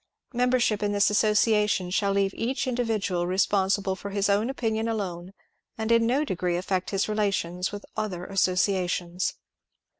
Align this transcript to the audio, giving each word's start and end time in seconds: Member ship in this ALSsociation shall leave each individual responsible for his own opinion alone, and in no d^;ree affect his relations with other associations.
Member 0.33 0.59
ship 0.59 0.81
in 0.81 0.93
this 0.93 1.11
ALSsociation 1.11 1.91
shall 1.93 2.11
leave 2.11 2.33
each 2.33 2.65
individual 2.65 3.27
responsible 3.27 3.95
for 3.95 4.09
his 4.09 4.29
own 4.31 4.49
opinion 4.49 4.87
alone, 4.87 5.31
and 5.77 5.91
in 5.91 6.07
no 6.07 6.25
d^;ree 6.25 6.57
affect 6.57 6.89
his 6.89 7.07
relations 7.07 7.71
with 7.71 7.85
other 7.95 8.25
associations. 8.25 9.35